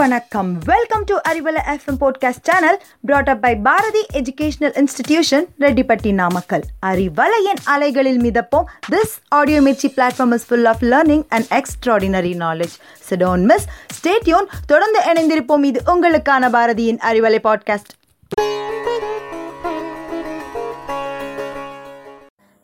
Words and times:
வணக்கம். 0.00 0.58
Welcome 0.64 1.04
to 1.04 1.16
Arivalai 1.28 1.60
FM 1.66 2.00
podcast 2.00 2.42
channel 2.42 2.82
brought 3.00 3.28
up 3.28 3.42
by 3.42 3.56
Bharathi 3.56 4.06
educational 4.12 4.84
institution 4.84 5.44
Rettipatti 5.60 6.12
Namakkal 6.12 6.62
அறிவலையின் 6.86 7.60
அலைகளில் 7.64 8.20
மிதப்போம். 8.20 8.64
This 8.90 9.14
audio 9.28 9.60
Mirchi 9.60 9.92
platform 9.96 10.32
is 10.32 10.46
full 10.46 10.64
of 10.64 10.82
learning 10.82 11.24
and 11.28 11.44
extraordinary 11.50 12.32
knowledge 12.38 12.76
so don't 13.10 13.42
miss 13.42 13.66
stay tuned 14.00 14.46
தொடர்ந்து 14.66 15.00
இணைந்திருப்போம். 15.00 15.64
இது 15.64 15.82
உங்களுக்கான 15.86 16.50
பாரதியின் 16.50 16.98
Arivalai 17.10 17.38
podcast 17.44 17.98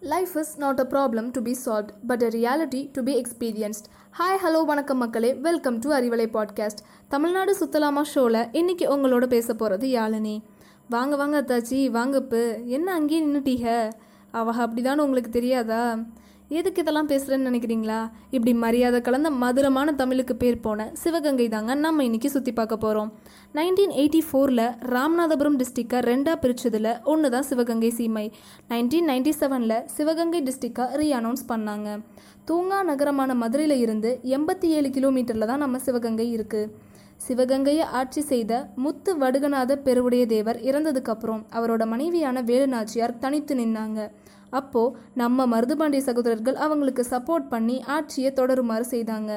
life 0.07 0.37
is 0.37 0.59
not 0.59 0.79
a 0.79 0.87
problem 0.91 1.29
to 1.33 1.43
be 1.43 1.57
solved 1.65 1.89
but 2.07 2.23
a 2.23 2.29
reality 2.29 2.89
to 2.93 3.03
be 3.03 3.21
experienced 3.21 3.89
hi 4.19 4.47
hello 4.47 4.65
வணக்கம் 4.65 4.99
மக்களே. 4.99 5.35
Welcome 5.35 5.79
to 5.79 5.91
Arivalai 5.93 6.29
podcast 6.33 6.83
Tamil Nadu 7.09 7.57
சுத்தலாமா 7.59 8.03
ஷோவில் 8.03 8.49
இன்றைக்கி 8.53 8.87
உங்களோட 8.95 9.27
பேச 9.27 9.55
போகிறது 9.55 9.89
யாழினி. 9.89 10.41
வாங்க 10.89 11.17
வாங்க 11.17 11.43
அத்தாச்சி 11.43 11.91
வாங்கப்பு. 11.91 12.63
என்ன 12.65 12.93
அங்கேயே 12.93 13.25
நின்றுட்டீங்க 13.25 13.93
அவ 14.31 14.67
அப்படிதான் 14.67 14.97
உங்களுக்கு 14.97 15.31
தெரியாதா? 15.31 15.97
எதுக்கு 16.51 16.83
இதெல்லாம் 16.83 17.09
பேசுகிறேன்னு 17.09 17.49
நினைக்கிறீங்களா? 17.51 18.11
இப்படி 18.31 18.53
மரியாதை 18.55 19.01
கலந்த 19.01 19.31
மதுரமான 19.31 19.93
தமிழுக்கு 19.93 20.37
பேர் 20.37 20.61
போன 20.61 20.87
சிவகங்கை 21.03 21.49
தாங்க 21.49 21.75
நம்ம 21.75 22.05
இன்னைக்கு 22.05 22.31
சுற்றி 22.31 22.53
பார்க்க 22.53 22.77
போகிறோம் 22.77 23.11
நைன்டீன் 23.55 23.95
எயிட்டி 24.01 24.21
ஃபோரில் 24.29 24.65
ராமநாதபுரம் 24.95 25.59
டிஸ்ட்ரிக்டை 25.61 26.01
ரெண்டாக 26.11 26.37
பிரித்ததில் 26.43 26.91
ஒன்று 27.13 27.31
தான் 27.31 27.49
சிவகங்கை 27.51 27.91
சீமை. 27.99 28.27
நைன்டீன் 28.71 29.09
நைன்டி 29.11 29.33
செவனில் 29.41 29.79
சிவகங்கை 29.97 30.43
டிஸ்ட்ரிக்டாக 30.43 30.97
ரீ 31.01 31.09
அனௌன்ஸ் 31.21 31.45
பண்ணாங்க. 31.49 31.89
தூங்கா 32.49 32.83
நகரமான 32.83 33.35
மதுரையில் 33.35 33.77
இருந்து 33.79 34.21
எண்பத்தி 34.37 34.69
ஏழு 34.79 34.91
கிலோமீட்டரில் 34.91 35.51
தான் 35.53 35.65
நம்ம 35.67 35.79
சிவகங்கை 35.79 36.29
இருக்குது 36.37 36.71
சிவகங்கையை 37.21 37.85
ஆட்சி 38.01 38.23
செய்த 38.31 38.53
முத்து 38.85 39.13
வடுகநாத 39.23 39.77
பெருவுடைய 39.87 40.25
தேவர் 40.27 40.59
இறந்ததுக்கப்புறம் 40.69 41.43
அவரோட 41.57 41.83
மனைவியான 41.93 42.43
வேலுநாச்சியார் 42.51 43.21
தனித்து 43.25 43.55
நின்னாங்க. 43.55 44.01
அப்போ 44.51 44.83
நம்ம 45.21 45.47
மருதுபாண்டிய 45.53 46.03
சகோதரர்கள் 46.09 46.59
அவங்களுக்கு 46.65 47.05
சப்போர்ட் 47.11 47.49
பண்ணி 47.55 47.77
ஆட்சியை 47.97 48.31
தொடருமாறு 48.33 48.87
செய்தாங்க. 48.91 49.33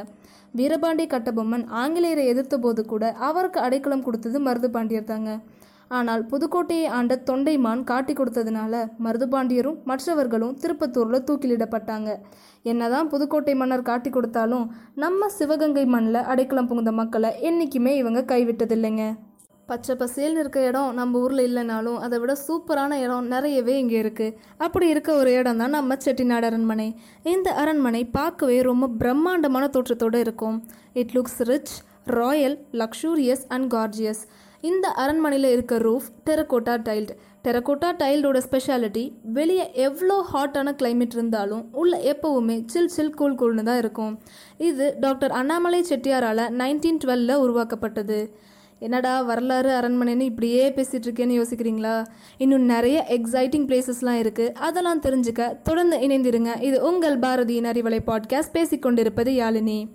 வீரபாண்டிய 0.60 1.08
கட்டபொம்மன் 1.14 1.66
ஆங்கிலேயரை 1.82 2.26
எதிர்த்த 2.34 2.58
போது 2.58 2.82
கூட 2.86 3.12
அவருக்கு 3.30 3.60
அடைக்கலம் 3.60 4.06
கொடுத்தது 4.08 4.40
மருதுபாண்டியர் 4.48 5.10
தாங்க. 5.14 5.32
ஆனால் 5.98 6.24
புதுக்கோட்டையை 6.32 6.88
ஆண்ட 6.98 7.14
தொண்டைமான் 7.30 7.80
காட்டி 7.92 8.14
கொடுத்ததுனால 8.14 8.82
மருதுபாண்டியரும் 9.06 9.78
மற்றவர்களும் 9.90 10.58
திருப்பத்தூரில் 10.64 11.26
தூக்கிலிடப்பட்டாங்க. 11.28 12.10
என்னதான் 12.72 13.10
புதுக்கோட்டை 13.14 13.54
மன்னர் 13.62 13.88
காட்டி 13.90 14.10
கொடுத்தாலும் 14.10 14.68
நம்ம 15.04 15.30
சிவகங்கை 15.38 15.86
மண்ணில் 15.94 16.28
அடைக்கலம் 16.34 16.70
புகுந்த 16.72 16.92
மக்களை 17.00 17.32
என்றைக்குமே 17.50 17.94
இவங்க 18.02 18.22
கைவிட்டதில்லைங்க. 18.32 19.06
பச்சை 19.70 19.94
பசேல்னு 20.02 20.42
இருக்க 20.42 20.60
இடம் 20.68 20.94
நம்ம 21.00 21.20
ஊரில் 21.24 21.44
இல்லைனாலும் 21.48 21.98
அதை 22.06 22.18
விட 22.22 22.34
சூப்பரான 22.46 22.92
இடம் 23.06 23.26
நிறையவே 23.34 23.74
இங்கே 23.82 23.98
இருக்குது 24.04 24.36
அப்படி 24.66 24.86
இருக்க 24.94 25.10
ஒரு 25.22 25.32
இடம் 25.40 25.60
தான் 25.62 25.76
நம்ம 25.78 25.98
செட்டிநாடு 26.06 26.48
அரண்மனை. 26.50 26.88
இந்த 27.34 27.50
அரண்மனை 27.64 28.02
பார்க்கவே 28.18 28.58
ரொம்ப 28.70 28.90
பிரம்மாண்டமான 29.02 29.68
தோற்றத்தோடு 29.76 30.20
இருக்கும். 30.26 30.58
It 31.02 31.14
looks 31.18 31.42
rich 31.52 31.76
royal 32.20 32.58
luxurious 32.82 33.46
and 33.56 33.68
gorgeous 33.76 34.24
இந்த 34.62 34.88
அரண்மனையில் 34.88 35.52
இருக்க 35.52 35.78
ரூஃப் 35.78 36.08
டெரகோட்டா 36.26 36.74
டைல்டு 36.88 37.14
டெரகோட்டா 37.44 37.90
டைல்டோட 38.00 38.42
ஸ்பெஷாலிட்டி 38.50 39.12
வெளியே 39.24 39.72
எவ்வளோ 39.74 40.26
ஹாட்டான 40.34 40.74
கிளைமேட் 40.80 41.16
இருந்தாலும் 41.16 41.70
உள்ள 41.72 41.98
எப்போவுமே 41.98 42.64
சில் 42.66 42.88
சில் 42.88 43.14
கூல் 43.14 43.36
கூல்னு 43.36 43.64
தான் 43.64 43.78
இருக்கும். 43.78 44.20
இது 44.58 44.96
டாக்டர் 45.00 45.32
அண்ணாமலை 45.32 45.82
செட்டியாரால் 45.82 46.44
நைன்டீன் 46.62 47.00
டுவெல்ல 47.06 47.34
உருவாக்கப்பட்டது. 47.34 48.34
என்னடா 48.80 49.22
வரலாறு 49.22 49.70
அரண்மனைன்னு 49.70 50.22
இப்படியே 50.22 50.70
பேசிகிட்டு 50.70 51.08
இருக்கேன்னு 51.08 51.40
யோசிக்கிறீங்களா? 51.40 52.06
இன்னும் 52.38 52.62
நிறைய 52.62 53.06
எக்ஸைட்டிங் 53.10 53.66
பிளேசஸ்லாம் 53.70 54.20
இருக்குது 54.24 54.52
அதெல்லாம் 54.52 55.02
தெரிஞ்சுக்க 55.02 55.62
தொடர்ந்து 55.64 55.98
இணைந்திருங்க. 55.98 56.62
இது 56.62 56.84
உங்கள் 56.84 57.20
பாரதியின் 57.20 57.72
அறிவலை 57.72 58.00
பாட்காஸ்ட் 58.08 58.54
பேசிக்கொண்டிருப்பது 58.54 59.32
யாழினி. 59.32 59.88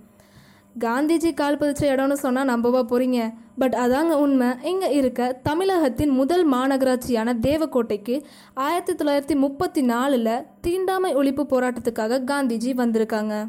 காந்திஜி 0.83 1.35
கால் 1.35 1.57
பதிச்ச 1.57 1.83
இடம்னு 1.95 2.13
சொன்னால் 2.13 2.49
நம்பவா 2.49 2.81
போகிறீங்க 2.91 3.35
பட் 3.59 3.75
அதாங்க 3.75 4.13
உண்மை. 4.13 4.49
இங்கே 4.63 4.89
இருக்க 4.95 5.41
தமிழகத்தின் 5.43 6.11
முதல் 6.11 6.53
மாநகராட்சியான 6.53 7.35
தேவக்கோட்டைக்கு 7.41 8.25
ஆயிரத்தி 8.55 8.93
தொள்ளாயிரத்தி 8.93 9.35
முப்பத்தி 9.35 9.83
நாலில் 9.83 10.45
தீண்டாமை 10.61 11.15
ஒழிப்பு 11.15 11.45
போராட்டத்துக்காக 11.53 12.23
காந்திஜி 12.31 12.73
வந்திருக்காங்க. 12.83 13.49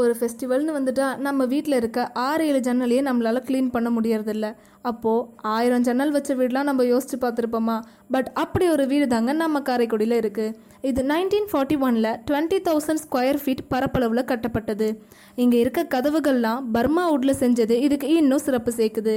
ஒரு 0.00 0.16
ஃபெஸ்டிவல்னு 0.18 0.72
வந்துட்டால் 0.76 1.20
நம்ம 1.26 1.44
வீட்டில் 1.52 1.76
இருக்க 1.78 2.00
ஆறு 2.24 2.42
ஏழு 2.48 2.60
ஜன்னலையே 2.66 3.02
நம்மளால் 3.08 3.40
க்ளீன் 3.48 3.70
பண்ண 3.74 3.88
முடியறதில்ல. 3.96 4.46
அப்போது 4.90 5.28
ஆயிரம் 5.52 5.84
ஜன்னல் 5.86 6.12
வச்ச 6.16 6.30
வீடெலாம் 6.34 6.68
நம்ம 6.70 6.84
யோசித்து 6.84 7.16
பார்த்துருப்போமா? 7.22 7.76
பட் 8.14 8.28
அப்படி 8.42 8.66
ஒரு 8.68 8.86
வீடு 8.86 9.06
தாங்க 9.06 9.32
நம்ம 9.32 9.62
காரைக்குடியில் 9.68 10.16
இருக்குது 10.22 10.54
இது 10.90 11.02
நைன்டீன் 11.12 11.48
ஃபார்ட்டி 11.52 11.78
ஒனில் 11.86 12.10
டுவெண்ட்டி 12.30 12.58
தௌசண்ட் 12.68 13.02
ஸ்கொயர் 13.04 13.40
ஃபீட் 13.44 13.64
பரப்பளவில் 13.68 14.28
கட்டப்பட்டது. 14.32 14.88
இங்கே 15.34 15.58
இருக்க 15.58 15.86
கதவுகள்லாம் 15.94 16.60
பர்மா 16.76 17.04
வுட்டில் 17.12 17.40
செஞ்சது 17.42 17.76
இதுக்கு 17.86 18.10
இன்னும் 18.20 18.44
சிறப்பு 18.48 18.72
சேர்க்குது. 18.76 19.16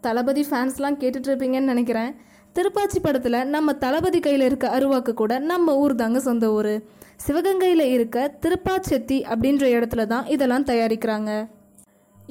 தளபதி 0.00 0.44
ஃபேன்ஸ்லாம் 0.50 0.98
கேட்டுட்ருப்பீங்கன்னு 1.02 1.72
நினைக்கிறேன். 1.74 2.12
திருப்பாச்சி 2.56 2.98
படத்தில் 3.02 3.46
நம்ம 3.48 3.72
தளபதி 3.72 4.20
கையில் 4.20 4.40
இருக்க 4.40 4.66
அருவாக்கு 4.78 5.12
கூட 5.12 5.38
நம்ம 5.38 5.74
ஊர் 5.76 5.94
தாங்க 5.94 6.20
சொந்த 6.20 6.46
ஊர். 6.52 6.74
சிவகங்கையில் 7.26 7.84
இருக்க 7.96 8.18
திருப்பாச்செத்தி 8.42 9.18
அப்படின்ற 9.32 9.64
இடத்துல 9.76 10.06
தான் 10.06 10.26
இதெல்லாம் 10.26 10.64
தயாரிக்கிறாங்க. 10.64 11.30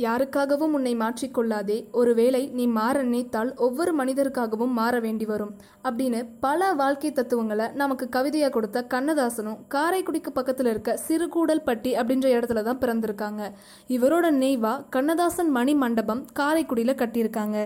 யாருக்காகவும் 0.06 0.76
உன்னை 0.78 0.94
மாற்றிக்கொள்ளாதே. 0.96 1.78
ஒருவேளை 1.92 2.42
நீ 2.54 2.66
மாற 2.68 3.02
நினைத்தால் 3.02 3.56
ஒவ்வொரு 3.56 3.92
மனிதருக்காகவும் 3.96 4.76
மாற 4.80 5.00
வேண்டி 5.00 5.26
வரும். 5.26 5.52
அப்படின்னு 5.84 6.20
பல 6.40 6.74
வாழ்க்கை 6.74 7.12
தத்துவங்களை 7.12 7.66
நமக்கு 7.74 8.10
கவிதையாக 8.10 8.54
கொடுத்த 8.54 8.86
கண்ணதாசனும் 8.94 9.58
காரைக்குடிக்கு 9.76 10.32
பக்கத்தில் 10.34 10.66
இருக்க 10.66 11.00
சிறுகூடல்பட்டி 11.08 11.92
அப்படின்ற 12.02 12.28
இடத்துல 12.38 12.64
தான் 12.64 12.82
பிறந்திருக்காங்க. 12.86 13.42
இவரோட 13.88 14.28
நினைவா 14.38 14.74
கண்ணதாசன் 14.90 15.50
மணி 15.50 15.76
மண்டபம் 15.76 16.26
காரைக்குடியில் 16.34 17.00
கட்டியிருக்காங்க. 17.02 17.58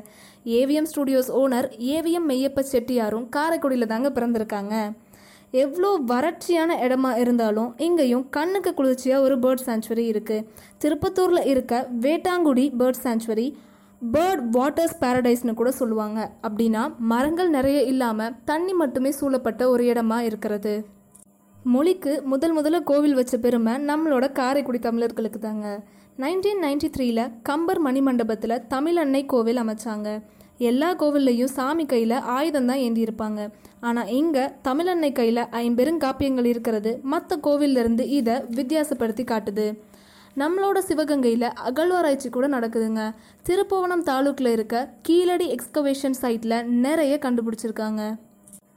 AVM 0.59 0.91
studios 0.95 1.31
owner 1.41 1.69
AVM 1.95 2.29
Meiyappa 2.29 2.63
செட்டியாரும் 2.72 3.29
காரைக்குடியில் 3.29 3.91
தாங்க 3.93 4.09
பிறந்திருக்காங்க. 4.09 4.75
எவ்வளோ 5.62 5.90
வறட்சியான 6.12 6.78
இடமா 6.86 7.12
இருந்தாலும் 7.24 7.69
இங்கேயும் 7.86 8.25
கண்ணுக்கு 8.36 8.72
குளிர்ச்சியாக 8.80 9.25
ஒரு 9.25 9.36
பேர்ட் 9.44 9.66
சாங்சுவரி 9.68 10.06
இருக்குது 10.14 10.46
திருப்பத்தூரில் 10.84 11.50
இருக்க 11.52 11.74
Vettangudi 12.06 12.66
bird 12.80 13.03
sanctuary 13.06 13.47
bird 14.02 14.44
waters 14.56 14.97
பேரடைஸ்னு 15.02 15.53
கூட 15.59 15.69
சொல்லுவாங்க. 15.81 16.19
அப்படின்னா 16.47 16.81
மரங்கள் 17.12 17.52
நிறைய 17.58 17.80
இல்லாமல் 17.91 18.34
தண்ணி 18.50 18.74
மட்டுமே 18.81 19.12
சூழப்பட்ட 19.19 19.69
ஒரு 19.74 19.84
இடமா 19.91 20.18
இருக்கிறது. 20.30 20.74
மொழிக்கு 21.74 22.14
முதல் 22.31 22.56
முதல்ல 22.58 22.80
கோவில் 22.90 23.18
வச்ச 23.20 23.35
பெருமை 23.44 23.74
நம்மளோட 23.90 24.25
காரைக்குடி 24.40 24.80
தமிழர்களுக்கு 24.88 25.40
தாங்க 25.40 25.68
நைன்டீன் 26.24 26.64
நைன்டி 26.66 26.88
த்ரீல 26.96 27.22
கம்பர் 27.50 27.80
மணிமண்டபத்தில் 27.85 28.62
தமிழ் 28.74 29.00
அன்னை 29.03 29.22
கோவில் 29.34 29.62
அமைச்சாங்க. 29.62 30.09
எல்லா 30.58 30.96
கோவில்லையும் 30.96 31.53
சாமி 31.58 31.86
கையில் 31.86 32.18
ஆயுதம் 32.36 32.66
தான் 32.66 32.84
ஏந்தியிருப்பாங்க. 32.86 33.50
ஆனால் 33.80 34.12
இங்கே 34.19 34.44
தமிழன்னை 34.68 35.12
கையில் 35.12 35.50
ஐம்பெருங்காப்பியங்கள் 35.62 36.46
இருக்கிறது 36.46 37.00
மற்ற 37.03 37.38
கோவிலிருந்து 37.38 38.06
இதை 38.19 38.36
வித்தியாசப்படுத்தி 38.59 39.25
காட்டுது. 39.31 39.68
நம்மளோட 40.38 40.78
சிவகங்கையில் 40.90 41.47
அகழ்வாராய்ச்சி 41.69 42.30
கூட 42.30 42.47
நடக்குதுங்க. 42.47 43.02
திருப்புவனம் 43.47 44.06
தாலுக்கில் 44.09 44.52
இருக்க 44.52 44.90
கீழடி 45.02 45.47
எக்ஸ்கவேஷன் 45.56 46.19
சைட்டில் 46.22 46.58
நிறைய 46.85 47.20
கண்டுபிடிச்சிருக்காங்க. 47.25 48.03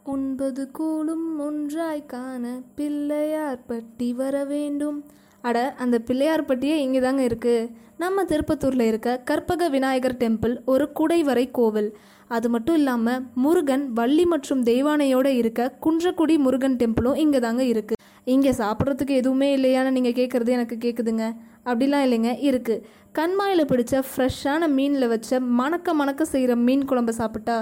ஒன்பது 0.02 0.70
கூலும் 0.70 1.28
ஒன்றாய் 1.40 2.02
காண 2.06 2.46
பிள்ளையார் 2.74 3.64
பட்டி 3.66 4.12
வர 4.12 4.44
வேண்டும். 4.44 5.04
அட 5.48 5.58
அந்த 5.82 5.96
பிள்ளையார் 6.08 6.48
பட்டியே 6.48 6.76
இங்கே 6.84 7.00
தாங்க 7.00 7.22
இருக்குது 7.28 7.68
நம்ம 8.02 8.24
திருப்பத்தூரில் 8.30 8.88
இருக்க 8.88 9.10
கற்பக 9.28 9.68
விநாயகர் 9.74 10.16
டெம்பிள் 10.22 10.54
ஒரு 10.72 10.84
குடைவரை 10.98 11.44
கோவில். 11.58 11.88
அது 12.28 12.46
மட்டும் 12.48 12.76
இல்லாமல் 12.80 13.22
முருகன் 13.44 13.84
வள்ளி 13.98 14.24
மற்றும் 14.24 14.62
தெய்வானையோடு 14.68 15.30
இருக்க 15.40 15.72
குன்றக்குடி 15.84 16.36
முருகன் 16.46 16.76
டெம்பிளும் 16.80 17.20
இங்கே 17.24 17.40
தாங்க 17.46 17.62
இருக்குது 17.72 18.00
இங்கே 18.26 18.52
சாப்பிட்றதுக்கு 18.60 19.14
எதுவுமே 19.20 19.48
இல்லையான்னு 19.56 19.94
நீங்கள் 19.96 20.16
கேட்குறது 20.20 20.56
எனக்கு 20.58 20.76
கேட்குதுங்க 20.84 21.26
அப்படிலாம் 21.68 22.04
இல்லைங்க 22.06 22.32
இருக்குது 22.48 22.82
கண்மாயில் 23.18 23.68
பிடிச்ச 23.72 24.02
ஃப்ரெஷ்ஷான 24.08 24.68
மீனில் 24.76 25.12
வச்ச 25.14 25.40
மணக்க 25.60 25.94
மணக்க 25.94 26.24
செய்கிற 26.32 26.54
மீன் 26.66 26.88
குழம்பு 26.90 27.12
சாப்பிட்டா? 27.20 27.58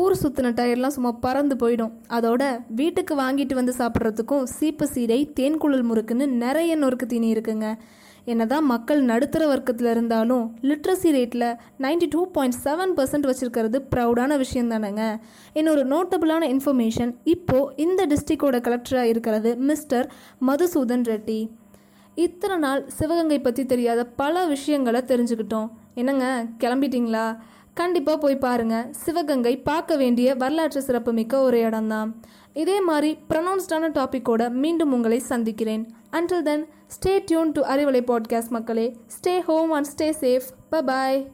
ஊர் 0.00 0.14
சுற்றின 0.22 0.52
டயர்லாம் 0.58 0.96
சும்மா 0.96 1.12
பறந்து 1.26 1.54
போயிடும். 1.62 1.92
அதோட 2.16 2.42
வீட்டுக்கு 2.80 3.14
வாங்கிட்டு 3.22 3.54
வந்து 3.60 3.74
சாப்பிட்றதுக்கும் 3.80 4.48
சீப்பு 4.56 4.88
சீடை 4.94 5.20
தேன்குழல் 5.38 5.86
முறுக்குன்னு 5.90 6.26
நிறைய 6.44 6.72
நொறுக்கு 6.82 7.06
தீனி 7.12 7.28
இருக்குங்க. 7.34 7.68
என்னதான் 8.32 8.64
மக்கள் 8.70 9.00
நடுத்தர 9.10 9.42
வர்க்கத்தில் 9.50 9.90
இருந்தாலும் 9.90 10.44
லிட்ரஸி 10.68 11.10
ரேட்டில் 11.16 11.46
ninety 11.84 12.06
two 12.14 12.22
point 12.36 12.56
seven 12.64 12.94
percent 12.96 13.28
வச்சுருக்கிறது 13.30 13.78
ப்ரௌடான 13.92 14.36
விஷயம் 14.42 14.70
தானேங்க. 14.70 15.04
இன்னொரு 15.58 15.82
நோட்டபுளான 15.92 16.48
இன்ஃபர்மேஷன் 16.54 17.12
இப்போது 17.34 17.70
இந்த 17.84 18.06
டிஸ்ட்ரிக்டோட 18.12 18.58
கலெக்டராக 18.66 19.12
இருக்கிறது 19.12 19.52
மிஸ்டர் 19.70 20.08
மதுசூதன் 20.48 21.06
ரெட்டி. 21.12 21.40
இத்தனை 22.26 22.56
நாள் 22.64 22.82
சிவகங்கை 22.98 23.38
பற்றி 23.46 23.64
தெரியாத 23.72 24.00
பல 24.20 24.44
விஷயங்களை 24.54 25.02
தெரிஞ்சுக்கிட்டோம். 25.12 25.70
என்னங்க 26.00 26.26
கிளம்பிட்டீங்களா? 26.64 27.26
கண்டிப்பாக 27.76 28.18
போய் 28.18 28.36
பாருங்கள் 28.36 28.86
சிவகங்கை 28.90 29.52
பார்க்க 29.68 29.96
வேண்டிய 29.96 30.34
வரலாற்று 30.34 30.82
சிறப்புமிக்க 30.82 31.40
ஒரு 31.40 31.58
இடம்தான். 31.58 32.10
இதே 32.52 32.80
மாதிரி 32.80 33.10
ப்ரொனவுன்ஸ்டான 33.28 33.88
டாப்பிக்கோட 33.98 34.50
மீண்டும் 34.50 34.92
உங்களை 34.92 35.18
சந்திக்கிறேன். 35.18 35.84
Until 36.12 36.42
then 36.42 36.64
stay 36.94 37.22
tuned 37.26 37.52
to 37.52 37.62
Arivalai 37.62 38.02
podcast 38.10 38.48
மக்களே. 38.48 38.86
Stay 39.16 39.40
home 39.40 39.70
and 39.70 39.88
stay 39.96 40.08
safe 40.20 40.48
ப 40.70 40.82
பாய் 40.82 41.30